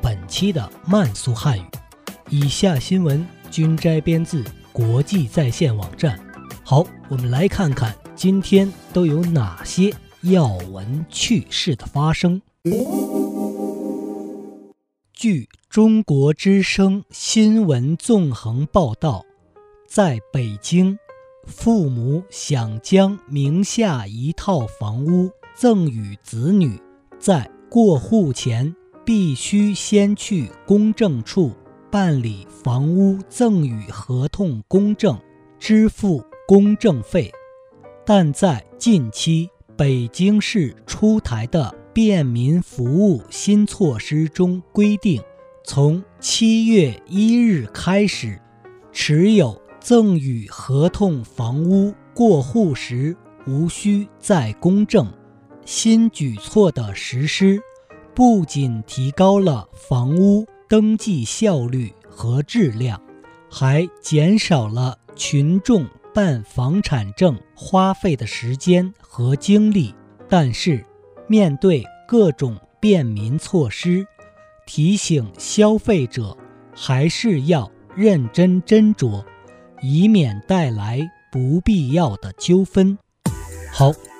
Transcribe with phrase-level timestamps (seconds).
[0.31, 1.65] 期的慢速汉语。
[2.29, 4.41] 以下新闻均摘编自
[4.71, 6.17] 国际在线网站。
[6.63, 12.41] 好，我们来看看今天都有哪些要闻趣事的发生。
[15.13, 19.25] 据中国之声新闻纵横报道，
[19.85, 20.97] 在北京，
[21.45, 25.29] 父母想将名下一套房屋。
[25.53, 26.81] 赠与子女，
[27.19, 28.73] 在过户前
[29.03, 31.51] 必须先去公证处
[31.89, 35.19] 办理房屋赠与合同公证，
[35.59, 37.31] 支付公证费。
[38.05, 45.21] 但在近期北京市出台的便民服务新措施中规定，
[45.63, 48.39] 从七月一日开始，
[48.91, 53.15] 持有赠与合同房屋过户时
[53.47, 55.11] 无需再公证。
[55.65, 57.61] 新举措的实施，
[58.13, 63.01] 不仅提高了房屋登记效率和质量，
[63.49, 69.95] 还减少了群众办房产证花费的时间和精力。
[70.27, 70.85] 但是，
[71.27, 74.05] 面对各种便民措施，
[74.65, 76.37] 提醒消费者
[76.75, 79.23] 还是要认真斟酌，
[79.81, 81.01] 以免带来
[81.31, 82.97] 不必要的纠纷。
[83.71, 83.91] 好。